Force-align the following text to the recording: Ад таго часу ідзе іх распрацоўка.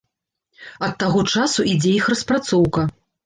Ад 0.87 0.95
таго 1.03 1.19
часу 1.35 1.67
ідзе 1.75 1.93
іх 1.99 2.09
распрацоўка. 2.13 2.87